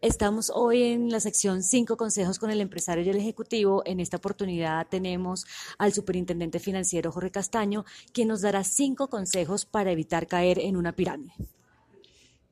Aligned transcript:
Estamos 0.00 0.52
hoy 0.54 0.84
en 0.84 1.10
la 1.10 1.18
sección 1.18 1.64
5 1.64 1.96
consejos 1.96 2.38
con 2.38 2.52
el 2.52 2.60
empresario 2.60 3.02
y 3.02 3.08
el 3.08 3.16
ejecutivo. 3.16 3.82
En 3.84 3.98
esta 3.98 4.18
oportunidad 4.18 4.86
tenemos 4.88 5.44
al 5.76 5.92
superintendente 5.92 6.60
financiero 6.60 7.10
Jorge 7.10 7.32
Castaño, 7.32 7.84
quien 8.12 8.28
nos 8.28 8.42
dará 8.42 8.62
cinco 8.62 9.10
consejos 9.10 9.64
para 9.64 9.90
evitar 9.90 10.28
caer 10.28 10.60
en 10.60 10.76
una 10.76 10.94
pirámide. 10.94 11.32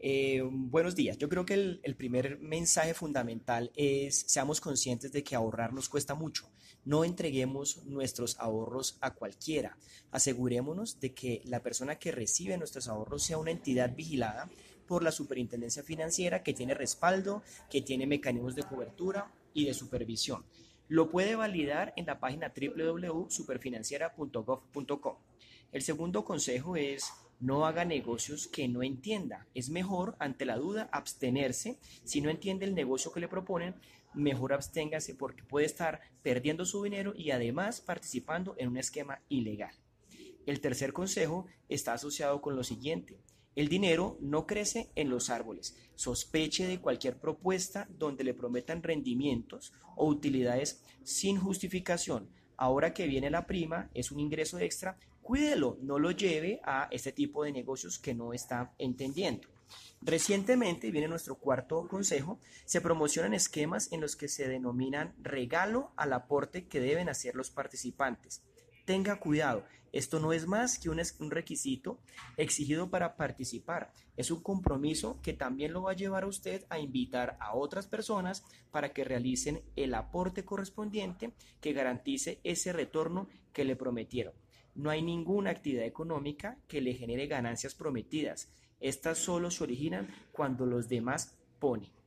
Eh, 0.00 0.42
buenos 0.50 0.96
días. 0.96 1.16
Yo 1.16 1.28
creo 1.28 1.46
que 1.46 1.54
el, 1.54 1.80
el, 1.84 1.94
primer 1.94 2.40
mensaje 2.40 2.92
fundamental 2.92 3.70
es 3.76 4.24
seamos 4.26 4.60
conscientes 4.60 5.12
de 5.12 5.22
que 5.22 5.36
ahorrar 5.36 5.72
nos 5.72 5.88
cuesta 5.88 6.16
mucho. 6.16 6.50
No 6.84 7.04
entreguemos 7.04 7.84
nuestros 7.84 8.36
ahorros 8.40 8.98
a 9.00 9.14
cualquiera. 9.14 9.76
Asegurémonos 10.10 10.98
de 10.98 11.14
que 11.14 11.42
la 11.44 11.62
persona 11.62 12.00
que 12.00 12.10
recibe 12.10 12.58
nuestros 12.58 12.88
ahorros 12.88 13.22
sea 13.22 13.38
una 13.38 13.52
entidad 13.52 13.94
vigilada 13.94 14.50
por 14.88 15.04
la 15.04 15.12
Superintendencia 15.12 15.84
Financiera 15.84 16.42
que 16.42 16.54
tiene 16.54 16.74
respaldo, 16.74 17.44
que 17.70 17.82
tiene 17.82 18.08
mecanismos 18.08 18.56
de 18.56 18.64
cobertura 18.64 19.30
y 19.54 19.66
de 19.66 19.74
supervisión. 19.74 20.44
Lo 20.88 21.10
puede 21.10 21.36
validar 21.36 21.92
en 21.96 22.06
la 22.06 22.18
página 22.18 22.52
www.superfinanciera.gov.com. 22.56 25.16
El 25.70 25.82
segundo 25.82 26.24
consejo 26.24 26.76
es 26.76 27.12
no 27.40 27.66
haga 27.66 27.84
negocios 27.84 28.48
que 28.48 28.66
no 28.66 28.82
entienda. 28.82 29.46
Es 29.54 29.70
mejor, 29.70 30.16
ante 30.18 30.44
la 30.44 30.56
duda, 30.56 30.88
abstenerse. 30.90 31.78
Si 32.04 32.20
no 32.20 32.30
entiende 32.30 32.64
el 32.64 32.74
negocio 32.74 33.12
que 33.12 33.20
le 33.20 33.28
proponen, 33.28 33.76
mejor 34.14 34.52
absténgase 34.52 35.14
porque 35.14 35.44
puede 35.44 35.66
estar 35.66 36.00
perdiendo 36.22 36.64
su 36.64 36.82
dinero 36.82 37.12
y 37.14 37.30
además 37.30 37.80
participando 37.80 38.56
en 38.58 38.68
un 38.68 38.78
esquema 38.78 39.20
ilegal. 39.28 39.74
El 40.46 40.60
tercer 40.60 40.94
consejo 40.94 41.46
está 41.68 41.92
asociado 41.92 42.40
con 42.40 42.56
lo 42.56 42.64
siguiente. 42.64 43.20
El 43.58 43.68
dinero 43.68 44.16
no 44.20 44.46
crece 44.46 44.92
en 44.94 45.10
los 45.10 45.30
árboles. 45.30 45.76
Sospeche 45.96 46.68
de 46.68 46.80
cualquier 46.80 47.18
propuesta 47.18 47.88
donde 47.90 48.22
le 48.22 48.32
prometan 48.32 48.84
rendimientos 48.84 49.72
o 49.96 50.06
utilidades 50.06 50.84
sin 51.02 51.40
justificación. 51.40 52.30
Ahora 52.56 52.94
que 52.94 53.08
viene 53.08 53.30
la 53.30 53.48
prima, 53.48 53.90
es 53.94 54.12
un 54.12 54.20
ingreso 54.20 54.60
extra, 54.60 54.96
cuídelo, 55.22 55.76
no 55.82 55.98
lo 55.98 56.12
lleve 56.12 56.60
a 56.62 56.86
este 56.92 57.10
tipo 57.10 57.42
de 57.42 57.50
negocios 57.50 57.98
que 57.98 58.14
no 58.14 58.32
está 58.32 58.76
entendiendo. 58.78 59.48
Recientemente, 60.02 60.92
viene 60.92 61.08
nuestro 61.08 61.34
cuarto 61.34 61.88
consejo, 61.88 62.38
se 62.64 62.80
promocionan 62.80 63.34
esquemas 63.34 63.90
en 63.90 64.00
los 64.00 64.14
que 64.14 64.28
se 64.28 64.46
denominan 64.46 65.16
regalo 65.18 65.90
al 65.96 66.12
aporte 66.12 66.68
que 66.68 66.78
deben 66.78 67.08
hacer 67.08 67.34
los 67.34 67.50
participantes. 67.50 68.40
Tenga 68.88 69.20
cuidado, 69.20 69.66
esto 69.92 70.18
no 70.18 70.32
es 70.32 70.46
más 70.46 70.78
que 70.78 70.88
un, 70.88 70.98
requisito 71.30 71.98
exigido 72.38 72.88
para 72.88 73.16
participar. 73.16 73.92
Es 74.16 74.30
un 74.30 74.42
compromiso 74.42 75.20
que 75.20 75.34
también 75.34 75.74
lo 75.74 75.82
va 75.82 75.90
a 75.90 75.94
llevar 75.94 76.22
a 76.22 76.26
usted 76.26 76.64
a 76.70 76.78
invitar 76.78 77.36
a 77.38 77.54
otras 77.54 77.86
personas 77.86 78.46
para 78.70 78.94
que 78.94 79.04
realicen 79.04 79.60
el 79.76 79.92
aporte 79.92 80.46
correspondiente 80.46 81.34
que 81.60 81.74
garantice 81.74 82.40
ese 82.44 82.72
retorno 82.72 83.28
que 83.52 83.66
le 83.66 83.76
prometieron. 83.76 84.32
No 84.74 84.88
hay 84.88 85.02
ninguna 85.02 85.50
actividad 85.50 85.84
económica 85.84 86.56
que 86.66 86.80
le 86.80 86.94
genere 86.94 87.26
ganancias 87.26 87.74
prometidas. 87.74 88.48
Estas 88.80 89.18
solo 89.18 89.50
se 89.50 89.64
originan 89.64 90.08
cuando 90.32 90.64
los 90.64 90.88
demás 90.88 91.36
ponen. 91.58 91.97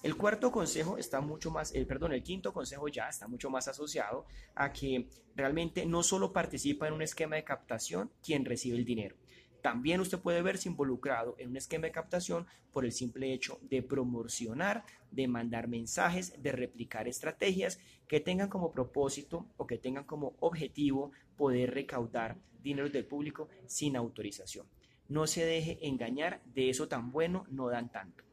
El 0.00 0.16
cuarto 0.16 0.52
consejo 0.52 0.96
está 0.96 1.20
mucho 1.20 1.50
más, 1.50 1.74
el, 1.74 1.84
perdón, 1.84 2.12
el 2.12 2.22
quinto 2.22 2.52
consejo 2.52 2.86
ya 2.86 3.08
está 3.08 3.26
mucho 3.26 3.50
más 3.50 3.66
asociado 3.66 4.26
a 4.54 4.72
que 4.72 5.08
realmente 5.34 5.86
no 5.86 6.04
solo 6.04 6.32
participa 6.32 6.86
en 6.86 6.94
un 6.94 7.02
esquema 7.02 7.34
de 7.34 7.42
captación 7.42 8.12
quien 8.22 8.44
recibe 8.44 8.76
el 8.76 8.84
dinero. 8.84 9.16
También 9.60 10.00
usted 10.00 10.20
puede 10.20 10.40
verse 10.40 10.68
involucrado 10.68 11.34
en 11.38 11.50
un 11.50 11.56
esquema 11.56 11.88
de 11.88 11.92
captación 11.92 12.46
por 12.72 12.84
el 12.84 12.92
simple 12.92 13.32
hecho 13.32 13.58
de 13.62 13.82
promocionar, 13.82 14.84
de 15.10 15.26
mandar 15.26 15.66
mensajes, 15.66 16.40
de 16.40 16.52
replicar 16.52 17.08
estrategias 17.08 17.80
que 18.06 18.20
tengan 18.20 18.48
como 18.48 18.70
propósito 18.70 19.48
o 19.56 19.66
que 19.66 19.78
tengan 19.78 20.04
como 20.04 20.36
objetivo 20.38 21.10
poder 21.36 21.74
recaudar 21.74 22.36
dinero 22.62 22.88
del 22.88 23.04
público 23.04 23.48
sin 23.66 23.96
autorización. 23.96 24.68
No 25.08 25.26
se 25.26 25.44
deje 25.44 25.78
engañar, 25.88 26.40
de 26.44 26.70
eso 26.70 26.86
tan 26.86 27.10
bueno 27.10 27.46
no 27.50 27.68
dan 27.68 27.90
tanto. 27.90 28.27